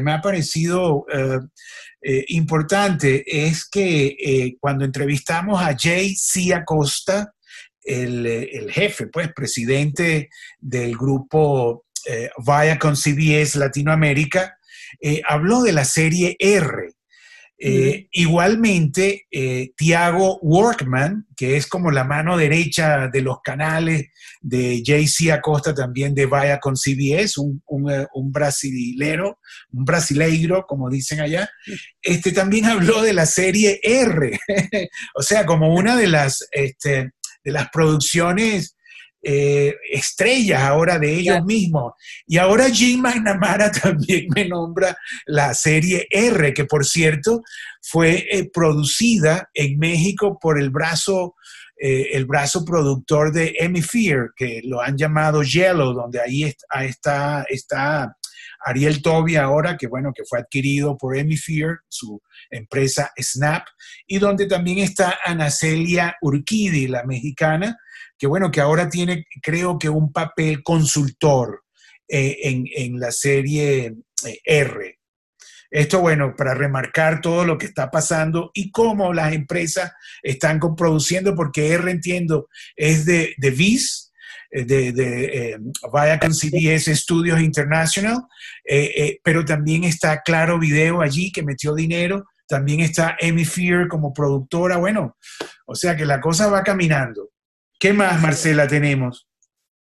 me 0.00 0.12
ha 0.12 0.20
parecido 0.20 1.06
eh, 1.12 1.38
eh, 2.02 2.24
importante 2.28 3.24
es 3.26 3.68
que 3.68 4.16
eh, 4.18 4.56
cuando 4.60 4.84
entrevistamos 4.84 5.60
a 5.60 5.76
Jay 5.78 6.14
C. 6.16 6.54
Acosta, 6.54 7.34
el, 7.82 8.70
jefe, 8.70 9.06
pues, 9.06 9.32
presidente 9.32 10.28
del 10.58 10.94
grupo 10.96 11.86
Viacom 12.36 12.94
CBS 12.94 13.58
Latinoamérica, 13.58 14.58
habló 15.26 15.62
de 15.62 15.72
la 15.72 15.84
serie 15.84 16.36
R. 16.38 16.97
Eh, 17.60 18.06
igualmente, 18.12 19.26
eh, 19.32 19.72
Tiago 19.76 20.38
Workman, 20.42 21.26
que 21.36 21.56
es 21.56 21.66
como 21.66 21.90
la 21.90 22.04
mano 22.04 22.36
derecha 22.36 23.08
de 23.08 23.20
los 23.20 23.40
canales 23.42 24.10
de 24.40 24.80
JC 24.80 25.32
Acosta, 25.32 25.74
también 25.74 26.14
de 26.14 26.26
Vaya 26.26 26.60
con 26.60 26.76
CBS, 26.76 27.40
un, 27.40 27.60
un, 27.66 27.90
eh, 27.90 28.06
un, 28.14 28.30
brasilero, 28.30 29.40
un 29.72 29.84
brasileiro, 29.84 30.66
como 30.68 30.88
dicen 30.88 31.20
allá, 31.20 31.50
este, 32.00 32.30
también 32.30 32.66
habló 32.66 33.02
de 33.02 33.12
la 33.12 33.26
serie 33.26 33.80
R, 33.82 34.38
o 35.16 35.22
sea, 35.22 35.44
como 35.44 35.74
una 35.74 35.96
de 35.96 36.06
las, 36.06 36.46
este, 36.52 37.10
de 37.42 37.52
las 37.52 37.70
producciones 37.70 38.76
eh, 39.22 39.74
estrellas 39.90 40.62
ahora 40.62 40.98
de 40.98 41.12
ellos 41.12 41.44
mismos. 41.44 41.92
Y 42.26 42.38
ahora 42.38 42.70
Jim 42.70 43.00
McNamara 43.00 43.70
también 43.82 44.26
me 44.34 44.46
nombra 44.46 44.96
la 45.26 45.54
serie 45.54 46.06
R, 46.10 46.54
que 46.54 46.64
por 46.64 46.84
cierto 46.86 47.42
fue 47.82 48.26
eh, 48.30 48.48
producida 48.52 49.48
en 49.54 49.78
México 49.78 50.38
por 50.40 50.60
el 50.60 50.70
brazo, 50.70 51.34
eh, 51.80 52.10
el 52.12 52.26
brazo 52.26 52.64
productor 52.64 53.32
de 53.32 53.54
Fear, 53.82 54.30
que 54.36 54.60
lo 54.64 54.80
han 54.80 54.96
llamado 54.96 55.42
Yellow, 55.42 55.94
donde 55.94 56.20
ahí 56.20 56.44
está, 56.44 56.84
está, 56.84 57.44
está 57.48 58.16
Ariel 58.64 59.02
Toby 59.02 59.36
ahora, 59.36 59.76
que 59.76 59.86
bueno, 59.86 60.12
que 60.14 60.24
fue 60.24 60.40
adquirido 60.40 60.96
por 60.96 61.16
Fear, 61.16 61.80
su 61.88 62.20
empresa 62.50 63.12
Snap, 63.20 63.66
y 64.06 64.18
donde 64.18 64.46
también 64.46 64.78
está 64.78 65.18
Anacelia 65.24 66.16
Urquidi, 66.20 66.88
la 66.88 67.04
mexicana, 67.04 67.76
que 68.18 68.26
bueno, 68.26 68.50
que 68.50 68.60
ahora 68.60 68.88
tiene, 68.88 69.26
creo 69.42 69.78
que 69.78 69.88
un 69.88 70.12
papel 70.12 70.62
consultor 70.62 71.62
eh, 72.08 72.36
en, 72.42 72.98
la 72.98 73.12
serie 73.12 73.94
eh, 74.26 74.40
R. 74.44 74.98
Esto, 75.70 76.00
bueno, 76.00 76.34
para 76.34 76.54
remarcar 76.54 77.20
todo 77.20 77.44
lo 77.44 77.58
que 77.58 77.66
está 77.66 77.90
pasando 77.90 78.50
y 78.54 78.70
cómo 78.70 79.12
las 79.12 79.34
empresas 79.34 79.92
están 80.22 80.58
produciendo, 80.76 81.34
porque 81.34 81.72
R, 81.72 81.90
entiendo, 81.90 82.48
es 82.74 83.04
de, 83.04 83.34
de 83.36 83.50
VIS, 83.50 84.07
eh, 84.50 84.64
de, 84.64 84.92
de 84.92 85.60
Viacom 85.92 86.32
CBS 86.32 86.94
Studios 86.96 87.40
International, 87.40 88.22
pero 89.22 89.44
también 89.44 89.84
está 89.84 90.22
Claro 90.22 90.58
Video 90.58 91.00
allí 91.00 91.30
que 91.32 91.42
metió 91.42 91.74
dinero, 91.74 92.24
también 92.48 92.80
está 92.80 93.16
Amy 93.20 93.44
Fear 93.44 93.88
como 93.88 94.12
productora, 94.12 94.78
bueno, 94.78 95.16
o 95.66 95.74
sea 95.74 95.96
que 95.96 96.06
la 96.06 96.20
cosa 96.20 96.48
va 96.48 96.62
caminando. 96.62 97.30
¿Qué 97.78 97.92
más, 97.92 98.20
Marcela, 98.20 98.66
tenemos? 98.66 99.27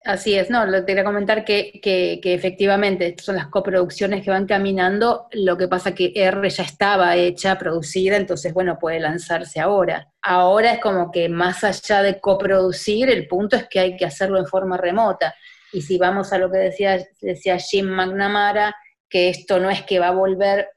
Así 0.05 0.35
es, 0.37 0.49
no, 0.49 0.64
lo 0.64 0.87
quería 0.87 1.02
comentar 1.02 1.45
que, 1.45 1.81
que, 1.83 2.21
efectivamente 2.23 3.17
son 3.21 3.35
las 3.35 3.49
coproducciones 3.49 4.25
que 4.25 4.31
van 4.31 4.47
caminando, 4.47 5.26
lo 5.33 5.59
que 5.59 5.67
pasa 5.67 5.95
que 5.95 6.12
R 6.14 6.49
ya 6.49 6.62
estaba 6.62 7.17
hecha, 7.17 7.59
producida, 7.59 8.17
entonces 8.17 8.55
bueno, 8.55 8.78
puede 8.78 9.00
lanzarse 9.00 9.61
ahora. 9.61 10.12
Ahora 10.23 10.75
es 10.75 10.81
como 10.81 11.11
que 11.11 11.28
más 11.28 11.64
allá 11.64 12.02
de 12.02 12.21
coproducir, 12.21 13.11
el 13.11 13.26
punto 13.26 13.57
es 13.57 13.69
que 13.69 13.81
hay 13.81 13.97
que 13.97 14.05
hacerlo 14.05 14.38
en 14.38 14.47
forma 14.47 14.76
remota. 14.76 15.35
Y 15.73 15.83
si 15.83 15.99
vamos 15.99 16.33
a 16.33 16.38
lo 16.38 16.50
que 16.50 16.59
decía, 16.59 17.05
decía 17.21 17.59
Jim 17.59 17.87
McNamara, 17.87 18.75
que 19.09 19.28
esto 19.28 19.59
no 19.59 19.69
es 19.69 19.83
que 19.83 19.99
va 19.99 20.09
a 20.09 20.12
volver 20.12 20.69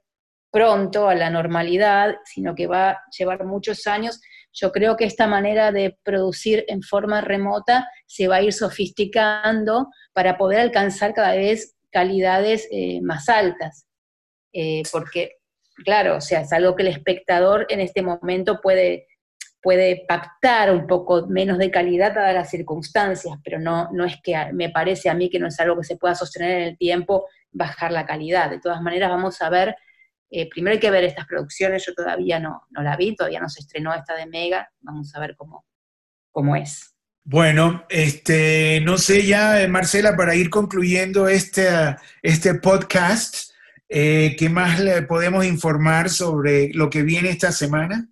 pronto 0.51 1.08
a 1.08 1.16
la 1.16 1.30
normalidad, 1.30 2.16
sino 2.25 2.56
que 2.56 2.68
va 2.68 2.90
a 2.90 3.04
llevar 3.18 3.46
muchos 3.46 3.88
años, 3.88 4.20
yo 4.53 4.72
creo 4.72 4.98
que 4.98 5.05
esta 5.05 5.27
manera 5.27 5.72
de 5.72 5.98
producir 6.03 6.65
en 6.67 6.81
forma 6.81 7.22
remota 7.22 7.88
se 8.05 8.27
va 8.27 8.38
a 8.38 8.41
ir 8.41 8.53
sofisticando 8.53 9.88
para 10.13 10.38
poder 10.38 10.60
alcanzar 10.60 11.13
cada 11.13 11.36
vez 11.36 11.75
calidades 11.91 12.67
eh, 12.72 13.01
más 13.01 13.29
altas. 13.29 13.86
Eh, 14.53 14.84
porque, 14.91 15.38
claro, 15.86 16.17
o 16.17 16.22
sea, 16.22 16.41
es 16.41 16.51
algo 16.51 16.75
que 16.75 16.84
el 16.84 16.89
espectador 16.89 17.65
en 17.70 17.79
este 17.79 18.01
momento 18.01 18.60
puede, 18.62 19.08
puede 19.62 20.05
pactar 20.08 20.72
un 20.72 20.88
poco 20.88 21.27
menos 21.27 21.58
de 21.58 21.72
calidad 21.72 22.13
dadas 22.13 22.34
las 22.34 22.50
circunstancias, 22.50 23.36
pero 23.43 23.60
no, 23.60 23.89
no 23.91 24.05
es 24.05 24.15
que 24.22 24.36
me 24.53 24.70
parece 24.70 25.10
a 25.10 25.13
mí 25.13 25.29
que 25.29 25.39
no 25.39 25.48
es 25.48 25.60
algo 25.60 25.77
que 25.77 25.86
se 25.86 25.98
pueda 25.98 26.15
sostener 26.15 26.51
en 26.51 26.67
el 26.70 26.77
tiempo 26.77 27.27
bajar 27.51 27.91
la 27.91 28.05
calidad. 28.05 28.50
De 28.50 28.60
todas 28.60 28.81
maneras, 28.81 29.10
vamos 29.10 29.41
a 29.41 29.50
ver 29.50 29.75
eh, 30.33 30.50
primero 30.50 30.73
hay 30.73 30.79
que 30.79 30.89
ver 30.89 31.03
estas 31.03 31.27
producciones, 31.27 31.85
yo 31.85 31.93
todavía 31.93 32.39
no, 32.39 32.65
no 32.69 32.81
la 32.81 32.95
vi, 32.95 33.13
todavía 33.13 33.41
no 33.41 33.50
se 33.50 33.59
estrenó 33.59 33.93
esta 33.93 34.15
de 34.15 34.27
Mega, 34.27 34.71
vamos 34.79 35.13
a 35.13 35.19
ver 35.19 35.35
cómo, 35.35 35.65
cómo 36.31 36.55
es. 36.55 36.95
Bueno, 37.25 37.85
este, 37.89 38.79
no 38.81 38.97
sé 38.97 39.27
ya, 39.27 39.61
eh, 39.61 39.67
Marcela, 39.67 40.15
para 40.15 40.33
ir 40.33 40.50
concluyendo 40.50 41.27
este, 41.27 41.67
este 42.21 42.55
podcast, 42.55 43.51
eh, 43.89 44.38
¿qué 44.39 44.47
más 44.47 44.79
le 44.79 45.01
podemos 45.01 45.46
informar 45.46 46.09
sobre 46.09 46.70
lo 46.74 46.89
que 46.89 47.03
viene 47.03 47.29
esta 47.29 47.51
semana? 47.51 48.07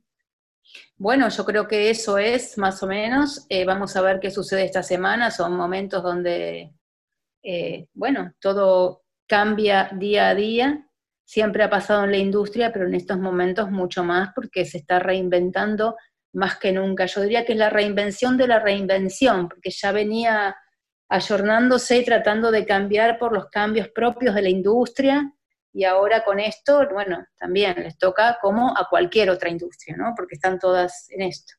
Bueno, 0.98 1.30
yo 1.30 1.46
creo 1.46 1.70
que 1.70 1.90
eso 1.90 2.18
es 2.18 2.58
más 2.58 2.84
o 2.84 2.88
menos. 2.88 3.48
vamos 3.66 3.96
a 3.96 4.02
ver 4.02 4.20
qué 4.20 4.30
sucede 4.30 4.66
esta 4.66 4.84
semana. 4.84 5.32
Son 5.32 5.56
momentos 5.56 6.04
donde, 6.04 6.74
bueno, 7.94 8.34
todo 8.42 9.06
cambia 9.26 9.90
día 9.94 10.28
a 10.28 10.36
día 10.36 10.89
siempre 11.30 11.62
ha 11.62 11.70
pasado 11.70 12.06
en 12.06 12.12
la 12.12 12.18
industria, 12.18 12.74
pero 12.74 12.88
en 12.88 12.96
estos 12.96 13.20
momentos 13.20 13.70
mucho 13.70 14.04
más 14.04 14.30
porque 14.34 14.66
se 14.66 14.80
está 14.80 14.98
reinventando 14.98 15.96
más 16.34 16.58
que 16.58 16.72
nunca. 16.72 17.06
Yo 17.06 17.22
diría 17.22 17.46
que 17.46 17.52
es 17.52 17.60
la 17.60 17.70
reinvención 17.70 18.36
de 18.36 18.48
la 18.48 18.58
reinvención, 18.58 19.48
porque 19.48 19.70
ya 19.70 19.92
venía 19.92 20.56
ayornándose 21.08 21.98
y 22.00 22.04
tratando 22.04 22.50
de 22.50 22.66
cambiar 22.66 23.20
por 23.20 23.32
los 23.32 23.46
cambios 23.52 23.90
propios 23.90 24.34
de 24.34 24.42
la 24.42 24.50
industria, 24.50 25.32
y 25.72 25.84
ahora 25.84 26.24
con 26.24 26.40
esto, 26.40 26.88
bueno, 26.92 27.24
también 27.38 27.76
les 27.78 28.00
toca 28.00 28.40
como 28.42 28.76
a 28.76 28.88
cualquier 28.90 29.30
otra 29.30 29.50
industria, 29.50 29.96
¿no? 29.98 30.14
Porque 30.18 30.34
están 30.34 30.58
todas 30.58 31.06
en 31.12 31.22
esto. 31.22 31.54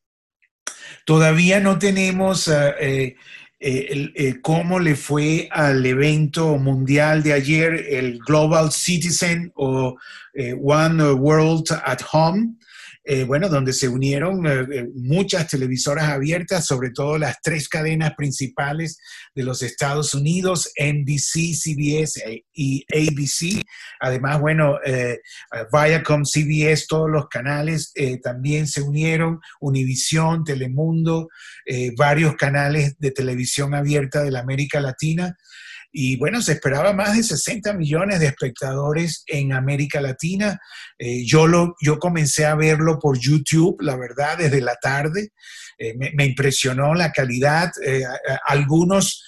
Todavía 1.07 1.61
no 1.61 1.79
tenemos 1.79 2.49
eh, 2.49 3.15
eh, 3.63 4.11
eh, 4.15 4.41
cómo 4.41 4.79
le 4.79 4.97
fue 4.97 5.47
al 5.51 5.85
evento 5.85 6.57
mundial 6.57 7.23
de 7.23 7.35
ayer, 7.35 7.75
el 7.91 8.19
Global 8.19 8.73
Citizen 8.73 9.53
o 9.55 9.99
eh, 10.33 10.55
One 10.55 11.13
World 11.13 11.67
at 11.85 12.01
Home, 12.11 12.55
eh, 13.03 13.25
bueno, 13.25 13.49
donde 13.49 13.73
se 13.73 13.89
unieron 13.89 14.47
eh, 14.47 14.67
eh, 14.73 14.89
muchas 14.95 15.49
televisoras 15.49 16.11
abiertas, 16.11 16.67
sobre 16.67 16.91
todo 16.91 17.17
las 17.17 17.41
tres 17.43 17.67
cadenas 17.67 18.13
principales 18.15 18.99
de 19.35 19.43
los 19.43 19.63
Estados 19.63 20.13
Unidos, 20.13 20.71
NBC, 20.79 21.55
CBS 21.55 22.45
y 22.53 22.85
ABC. 22.93 23.65
Además, 24.01 24.41
bueno, 24.41 24.79
Viacom, 25.73 26.25
CBS, 26.25 26.87
todos 26.89 27.11
los 27.11 27.29
canales 27.29 27.93
también 28.23 28.67
se 28.67 28.83
unieron, 28.83 29.41
Univisión, 29.61 30.45
Telemundo, 30.45 31.29
varios 31.97 32.35
canales 32.37 32.97
de 32.99 33.11
televisión 33.13 33.75
abierta 33.75 34.23
de 34.23 34.31
la 34.31 34.41
América 34.41 34.81
Latina. 34.81 35.37
Y 35.93 36.17
bueno, 36.17 36.41
se 36.41 36.53
esperaba 36.53 36.93
más 36.93 37.17
de 37.17 37.23
60 37.23 37.73
millones 37.73 38.21
de 38.21 38.27
espectadores 38.27 39.25
en 39.27 39.53
América 39.53 40.01
Latina. 40.01 40.61
Eh, 40.99 41.25
yo, 41.27 41.47
lo, 41.47 41.75
yo 41.81 41.99
comencé 41.99 42.47
a 42.47 42.55
verlo 42.55 42.99
por 43.01 43.19
YouTube, 43.19 43.81
la 43.81 43.97
verdad, 43.97 44.39
desde 44.39 44.61
la 44.61 44.77
tarde. 44.77 45.31
Eh, 45.79 45.95
me, 45.97 46.25
impresionó 46.25 46.95
la 46.95 47.11
calidad. 47.11 47.71
Eh, 47.85 48.05
algunos 48.47 49.25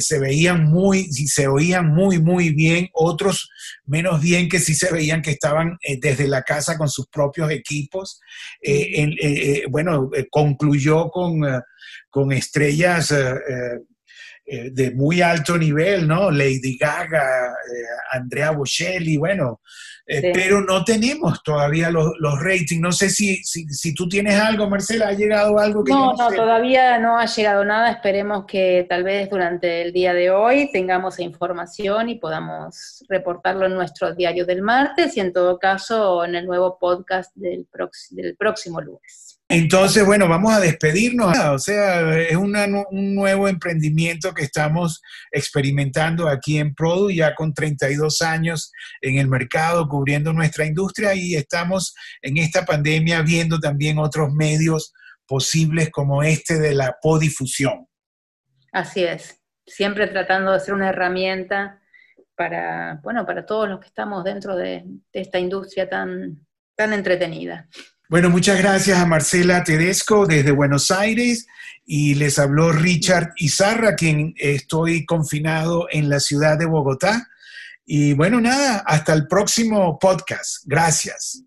se 0.00 0.18
veían 0.18 0.64
muy, 0.64 1.10
se 1.10 1.46
oían 1.46 1.94
muy, 1.94 2.18
muy 2.20 2.50
bien, 2.50 2.90
otros 2.92 3.48
menos 3.86 4.20
bien 4.20 4.46
que 4.46 4.58
sí 4.58 4.74
se 4.74 4.92
veían 4.92 5.22
que 5.22 5.30
estaban 5.30 5.78
desde 5.98 6.28
la 6.28 6.42
casa 6.42 6.76
con 6.76 6.90
sus 6.90 7.06
propios 7.06 7.50
equipos. 7.50 8.20
bueno, 9.70 10.10
concluyó 10.30 11.08
con, 11.08 11.40
con 12.10 12.32
estrellas 12.32 13.14
eh, 14.44 14.70
de 14.72 14.90
muy 14.90 15.22
alto 15.22 15.56
nivel, 15.56 16.06
¿no? 16.06 16.30
Lady 16.30 16.76
Gaga, 16.76 17.50
eh, 17.50 17.84
Andrea 18.12 18.50
Bocelli, 18.50 19.16
bueno, 19.16 19.60
eh, 20.04 20.32
pero 20.34 20.60
no 20.60 20.84
tenemos 20.84 21.42
todavía 21.42 21.90
los, 21.90 22.12
ratings. 22.40 22.80
No 22.80 22.90
sé 22.90 23.08
si, 23.08 23.36
si, 23.44 23.94
tú 23.94 24.08
tienes 24.08 24.38
algo, 24.38 24.68
Marcela, 24.68 25.08
¿ha 25.08 25.12
llegado 25.12 25.58
algo 25.58 25.84
que... 25.84 25.92
No, 25.92 26.14
no, 26.14 26.30
todavía 26.30 26.98
no 26.98 27.18
ha 27.18 27.26
llegado 27.26 27.64
nada. 27.64 27.90
Esperemos 27.90 28.44
que 28.46 28.84
tal 28.88 29.04
vez 29.04 29.30
durante 29.30 29.82
el 29.82 29.92
día 29.92 30.12
de 30.12 30.30
hoy 30.30 30.70
tengamos 30.72 31.20
información 31.20 32.08
y 32.08 32.16
podamos 32.16 33.04
reportarlo 33.08 33.66
en 33.66 33.74
nuestro 33.74 34.14
diario 34.14 34.44
del 34.44 34.62
martes 34.62 35.16
y 35.16 35.20
en 35.20 35.32
todo 35.32 35.58
caso 35.58 36.24
en 36.24 36.34
el 36.34 36.46
nuevo 36.46 36.78
podcast 36.80 37.34
del, 37.36 37.66
del 38.10 38.36
próximo 38.36 38.80
lunes. 38.80 39.31
Entonces, 39.52 40.06
bueno, 40.06 40.28
vamos 40.28 40.50
a 40.54 40.60
despedirnos. 40.60 41.36
O 41.38 41.58
sea, 41.58 42.18
es 42.18 42.36
un 42.36 42.54
nuevo 43.14 43.48
emprendimiento 43.48 44.32
que 44.32 44.44
estamos 44.44 45.02
experimentando 45.30 46.26
aquí 46.26 46.58
en 46.58 46.74
Produ, 46.74 47.10
ya 47.10 47.34
con 47.34 47.52
32 47.52 48.22
años 48.22 48.72
en 49.02 49.18
el 49.18 49.28
mercado, 49.28 49.86
cubriendo 49.88 50.32
nuestra 50.32 50.64
industria 50.64 51.14
y 51.14 51.34
estamos 51.34 51.94
en 52.22 52.38
esta 52.38 52.64
pandemia 52.64 53.20
viendo 53.20 53.60
también 53.60 53.98
otros 53.98 54.32
medios 54.32 54.94
posibles 55.26 55.90
como 55.90 56.22
este 56.22 56.58
de 56.58 56.74
la 56.74 56.96
podifusión. 57.02 57.86
Así 58.72 59.04
es, 59.04 59.38
siempre 59.66 60.06
tratando 60.06 60.52
de 60.52 60.60
ser 60.60 60.72
una 60.72 60.88
herramienta 60.88 61.78
para, 62.34 63.00
bueno, 63.02 63.26
para 63.26 63.44
todos 63.44 63.68
los 63.68 63.80
que 63.80 63.88
estamos 63.88 64.24
dentro 64.24 64.56
de, 64.56 64.84
de 64.86 65.20
esta 65.20 65.38
industria 65.38 65.90
tan, 65.90 66.38
tan 66.74 66.94
entretenida. 66.94 67.68
Bueno, 68.12 68.28
muchas 68.28 68.58
gracias 68.58 68.98
a 68.98 69.06
Marcela 69.06 69.64
Tedesco 69.64 70.26
desde 70.26 70.50
Buenos 70.50 70.90
Aires 70.90 71.46
y 71.86 72.14
les 72.16 72.38
habló 72.38 72.70
Richard 72.70 73.32
Izarra, 73.38 73.96
quien 73.96 74.34
estoy 74.36 75.06
confinado 75.06 75.86
en 75.90 76.10
la 76.10 76.20
ciudad 76.20 76.58
de 76.58 76.66
Bogotá. 76.66 77.26
Y 77.86 78.12
bueno, 78.12 78.38
nada, 78.38 78.84
hasta 78.86 79.14
el 79.14 79.28
próximo 79.28 79.98
podcast. 79.98 80.58
Gracias. 80.66 81.42